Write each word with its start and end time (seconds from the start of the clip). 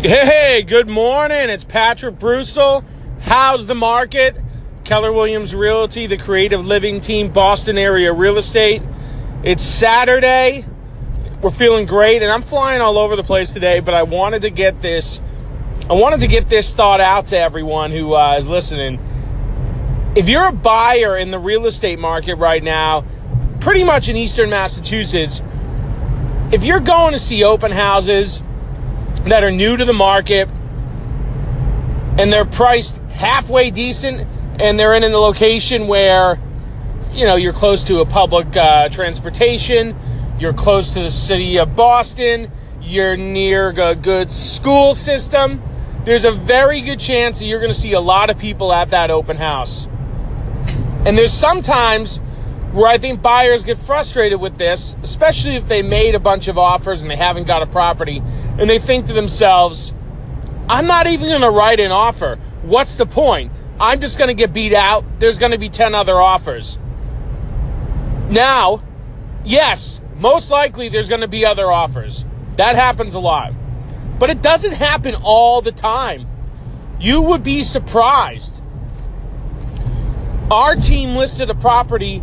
Hey, 0.00 0.62
good 0.62 0.86
morning. 0.86 1.50
It's 1.50 1.64
Patrick 1.64 2.20
Brussel. 2.20 2.84
How's 3.18 3.66
the 3.66 3.74
market? 3.74 4.36
Keller 4.84 5.12
Williams 5.12 5.56
Realty, 5.56 6.06
the 6.06 6.16
creative 6.16 6.64
living 6.64 7.00
team, 7.00 7.32
Boston 7.32 7.76
area 7.76 8.12
real 8.12 8.38
estate. 8.38 8.80
It's 9.42 9.64
Saturday. 9.64 10.64
We're 11.42 11.50
feeling 11.50 11.86
great, 11.86 12.22
and 12.22 12.30
I'm 12.30 12.42
flying 12.42 12.80
all 12.80 12.96
over 12.96 13.16
the 13.16 13.24
place 13.24 13.50
today, 13.50 13.80
but 13.80 13.92
I 13.92 14.04
wanted 14.04 14.42
to 14.42 14.50
get 14.50 14.80
this. 14.80 15.20
I 15.90 15.94
wanted 15.94 16.20
to 16.20 16.28
get 16.28 16.48
this 16.48 16.72
thought 16.72 17.00
out 17.00 17.26
to 17.28 17.38
everyone 17.38 17.90
who 17.90 18.14
uh, 18.14 18.36
is 18.36 18.46
listening. 18.46 19.00
If 20.14 20.28
you're 20.28 20.46
a 20.46 20.52
buyer 20.52 21.16
in 21.16 21.32
the 21.32 21.40
real 21.40 21.66
estate 21.66 21.98
market 21.98 22.36
right 22.36 22.62
now, 22.62 23.04
pretty 23.58 23.82
much 23.82 24.08
in 24.08 24.14
eastern 24.14 24.48
Massachusetts, 24.48 25.42
if 26.52 26.62
you're 26.62 26.78
going 26.78 27.14
to 27.14 27.18
see 27.18 27.42
open 27.42 27.72
houses 27.72 28.44
that 29.30 29.44
are 29.44 29.50
new 29.50 29.76
to 29.76 29.84
the 29.84 29.92
market 29.92 30.48
and 32.18 32.32
they're 32.32 32.44
priced 32.44 32.96
halfway 33.10 33.70
decent 33.70 34.26
and 34.60 34.78
they're 34.78 34.94
in 34.94 35.04
in 35.04 35.12
a 35.12 35.18
location 35.18 35.86
where 35.86 36.40
you 37.12 37.24
know 37.24 37.36
you're 37.36 37.52
close 37.52 37.84
to 37.84 38.00
a 38.00 38.06
public 38.06 38.56
uh, 38.56 38.88
transportation 38.88 39.96
you're 40.38 40.52
close 40.52 40.92
to 40.94 41.00
the 41.00 41.10
city 41.10 41.58
of 41.58 41.74
boston 41.74 42.50
you're 42.80 43.16
near 43.16 43.68
a 43.70 43.94
good 43.94 44.30
school 44.30 44.94
system 44.94 45.62
there's 46.08 46.24
a 46.24 46.32
very 46.32 46.80
good 46.80 46.98
chance 46.98 47.38
that 47.38 47.44
you're 47.44 47.60
going 47.60 47.70
to 47.70 47.78
see 47.78 47.92
a 47.92 48.00
lot 48.00 48.30
of 48.30 48.38
people 48.38 48.72
at 48.72 48.88
that 48.90 49.10
open 49.10 49.36
house. 49.36 49.86
And 51.04 51.18
there's 51.18 51.34
sometimes 51.34 52.18
where 52.72 52.86
I 52.86 52.98
think 52.98 53.22
buyers 53.22 53.64
get 53.64 53.78
frustrated 53.78 54.40
with 54.40 54.58
this, 54.58 54.94
especially 55.02 55.56
if 55.56 55.68
they 55.68 55.82
made 55.82 56.14
a 56.14 56.20
bunch 56.20 56.48
of 56.48 56.58
offers 56.58 57.02
and 57.02 57.10
they 57.10 57.16
haven't 57.16 57.46
got 57.46 57.62
a 57.62 57.66
property, 57.66 58.22
and 58.58 58.68
they 58.68 58.78
think 58.78 59.06
to 59.06 59.12
themselves, 59.12 59.94
I'm 60.68 60.86
not 60.86 61.06
even 61.06 61.28
going 61.28 61.40
to 61.40 61.50
write 61.50 61.80
an 61.80 61.92
offer. 61.92 62.38
What's 62.62 62.96
the 62.96 63.06
point? 63.06 63.52
I'm 63.80 64.00
just 64.00 64.18
going 64.18 64.28
to 64.28 64.34
get 64.34 64.52
beat 64.52 64.74
out. 64.74 65.04
There's 65.18 65.38
going 65.38 65.52
to 65.52 65.58
be 65.58 65.70
10 65.70 65.94
other 65.94 66.20
offers. 66.20 66.78
Now, 68.28 68.82
yes, 69.44 70.00
most 70.16 70.50
likely 70.50 70.88
there's 70.88 71.08
going 71.08 71.22
to 71.22 71.28
be 71.28 71.46
other 71.46 71.70
offers. 71.72 72.26
That 72.56 72.74
happens 72.74 73.14
a 73.14 73.20
lot. 73.20 73.54
But 74.18 74.30
it 74.30 74.42
doesn't 74.42 74.72
happen 74.72 75.14
all 75.14 75.62
the 75.62 75.72
time. 75.72 76.26
You 77.00 77.22
would 77.22 77.44
be 77.44 77.62
surprised. 77.62 78.60
Our 80.50 80.74
team 80.74 81.14
listed 81.14 81.48
a 81.50 81.54
property 81.54 82.22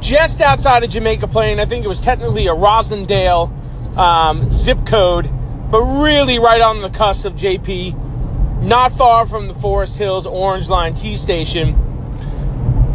just 0.00 0.40
outside 0.40 0.84
of 0.84 0.90
Jamaica 0.90 1.28
Plain. 1.28 1.60
I 1.60 1.64
think 1.64 1.84
it 1.84 1.88
was 1.88 2.00
technically 2.00 2.46
a 2.46 2.54
Roslindale 2.54 3.50
um, 3.96 4.52
zip 4.52 4.86
code, 4.86 5.28
but 5.70 5.82
really 5.82 6.38
right 6.38 6.60
on 6.60 6.82
the 6.82 6.90
cusp 6.90 7.26
of 7.26 7.34
JP, 7.34 8.62
not 8.62 8.92
far 8.92 9.26
from 9.26 9.48
the 9.48 9.54
Forest 9.54 9.98
Hills 9.98 10.26
Orange 10.26 10.68
Line 10.68 10.94
T 10.94 11.16
station. 11.16 11.74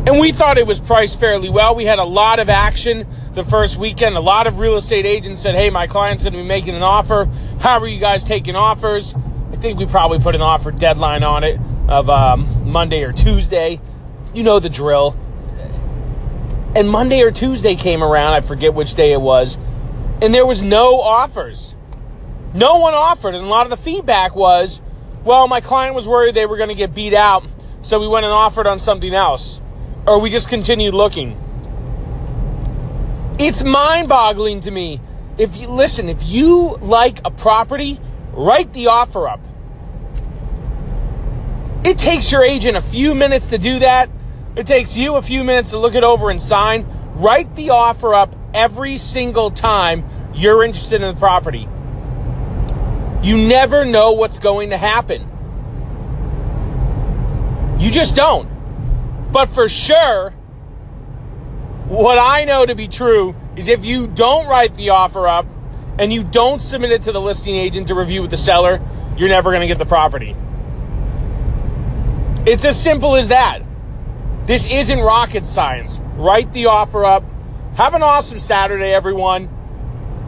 And 0.05 0.19
we 0.19 0.33
thought 0.33 0.57
it 0.57 0.67
was 0.67 0.81
priced 0.81 1.17
fairly 1.17 1.49
well. 1.49 1.75
We 1.75 1.85
had 1.85 1.97
a 1.97 2.03
lot 2.03 2.39
of 2.39 2.49
action 2.49 3.07
the 3.35 3.43
first 3.43 3.77
weekend. 3.77 4.17
A 4.17 4.21
lot 4.21 4.47
of 4.47 4.59
real 4.59 4.75
estate 4.75 5.05
agents 5.05 5.41
said, 5.41 5.55
Hey, 5.55 5.69
my 5.69 5.87
client's 5.87 6.23
going 6.23 6.33
to 6.33 6.39
be 6.39 6.45
making 6.45 6.75
an 6.75 6.83
offer. 6.83 7.29
How 7.61 7.79
are 7.79 7.87
you 7.87 7.99
guys 7.99 8.25
taking 8.25 8.55
offers? 8.57 9.15
I 9.53 9.55
think 9.55 9.79
we 9.79 9.85
probably 9.85 10.19
put 10.19 10.35
an 10.35 10.41
offer 10.41 10.71
deadline 10.71 11.23
on 11.23 11.45
it 11.45 11.57
of 11.87 12.09
um, 12.09 12.69
Monday 12.69 13.03
or 13.03 13.13
Tuesday. 13.13 13.79
You 14.33 14.43
know 14.43 14.59
the 14.59 14.69
drill. 14.69 15.17
And 16.75 16.89
Monday 16.89 17.21
or 17.21 17.29
Tuesday 17.31 17.75
came 17.75 18.03
around, 18.03 18.33
I 18.33 18.41
forget 18.41 18.73
which 18.73 18.95
day 18.95 19.13
it 19.13 19.21
was, 19.21 19.57
and 20.21 20.33
there 20.33 20.45
was 20.45 20.63
no 20.63 21.01
offers. 21.01 21.75
No 22.55 22.79
one 22.79 22.95
offered, 22.95 23.35
and 23.35 23.45
a 23.45 23.47
lot 23.47 23.65
of 23.65 23.69
the 23.69 23.77
feedback 23.77 24.35
was, 24.35 24.81
well, 25.23 25.47
my 25.47 25.61
client 25.61 25.95
was 25.95 26.07
worried 26.07 26.33
they 26.33 26.47
were 26.47 26.57
going 26.57 26.69
to 26.69 26.75
get 26.75 26.95
beat 26.95 27.13
out, 27.13 27.45
so 27.81 27.99
we 27.99 28.07
went 28.07 28.25
and 28.25 28.33
offered 28.33 28.65
on 28.65 28.79
something 28.79 29.13
else. 29.13 29.61
Or 30.07 30.19
we 30.19 30.31
just 30.31 30.49
continued 30.49 30.93
looking. 30.93 31.39
It's 33.39 33.63
mind 33.63 34.09
boggling 34.09 34.61
to 34.61 34.71
me. 34.71 34.99
If 35.37 35.57
you 35.57 35.67
listen, 35.67 36.09
if 36.09 36.23
you 36.23 36.77
like 36.81 37.19
a 37.23 37.31
property, 37.31 37.99
write 38.31 38.73
the 38.73 38.87
offer 38.87 39.27
up. 39.27 39.39
It 41.83 41.97
takes 41.99 42.31
your 42.31 42.43
agent 42.43 42.77
a 42.77 42.81
few 42.81 43.13
minutes 43.13 43.47
to 43.47 43.57
do 43.57 43.79
that 43.79 44.09
it 44.55 44.67
takes 44.67 44.95
you 44.95 45.15
a 45.15 45.21
few 45.21 45.43
minutes 45.43 45.71
to 45.71 45.79
look 45.79 45.95
it 45.95 46.03
over 46.03 46.29
and 46.29 46.41
sign. 46.41 46.85
Write 47.15 47.55
the 47.55 47.71
offer 47.71 48.13
up 48.13 48.35
every 48.53 48.97
single 48.97 49.49
time 49.49 50.05
you're 50.33 50.63
interested 50.63 51.01
in 51.01 51.13
the 51.13 51.19
property. 51.19 51.67
You 53.23 53.37
never 53.37 53.85
know 53.85 54.11
what's 54.11 54.39
going 54.39 54.69
to 54.69 54.77
happen. 54.77 55.27
You 57.79 57.89
just 57.89 58.15
don't. 58.15 58.47
But 59.31 59.49
for 59.49 59.67
sure, 59.67 60.31
what 61.87 62.19
I 62.19 62.43
know 62.45 62.65
to 62.65 62.75
be 62.75 62.87
true 62.87 63.35
is 63.55 63.67
if 63.67 63.83
you 63.83 64.05
don't 64.07 64.47
write 64.47 64.75
the 64.75 64.89
offer 64.89 65.27
up 65.27 65.47
and 65.97 66.13
you 66.13 66.23
don't 66.23 66.61
submit 66.61 66.91
it 66.91 67.03
to 67.03 67.11
the 67.11 67.21
listing 67.21 67.55
agent 67.55 67.87
to 67.87 67.95
review 67.95 68.21
with 68.21 68.29
the 68.29 68.37
seller, 68.37 68.79
you're 69.17 69.29
never 69.29 69.49
going 69.49 69.61
to 69.61 69.67
get 69.67 69.79
the 69.79 69.85
property. 69.85 70.35
It's 72.45 72.65
as 72.65 72.81
simple 72.81 73.15
as 73.15 73.29
that. 73.29 73.62
This 74.45 74.67
isn't 74.67 74.99
rocket 74.99 75.47
science. 75.47 76.01
Write 76.15 76.51
the 76.51 76.65
offer 76.65 77.05
up. 77.05 77.23
Have 77.75 77.93
an 77.93 78.03
awesome 78.03 78.39
Saturday, 78.39 78.91
everyone. 78.91 79.47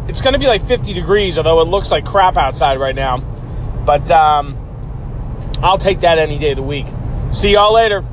It's 0.08 0.22
going 0.22 0.34
to 0.34 0.40
be 0.40 0.48
like 0.48 0.64
50 0.64 0.94
degrees, 0.94 1.38
although 1.38 1.60
it 1.60 1.68
looks 1.68 1.92
like 1.92 2.06
crap 2.06 2.38
outside 2.38 2.80
right 2.80 2.96
now. 2.96 3.18
But 3.86 4.10
um, 4.12 4.58
I'll 5.62 5.78
take 5.78 6.00
that 6.02 6.18
any 6.18 6.40
day 6.40 6.52
of 6.52 6.56
the 6.56 6.64
week. 6.64 6.86
See 7.34 7.52
y'all 7.52 7.74
later. 7.74 8.06